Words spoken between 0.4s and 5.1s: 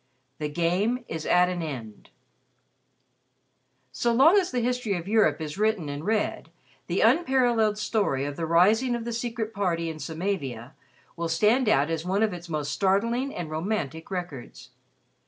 GAME IS AT AN END So long as the history of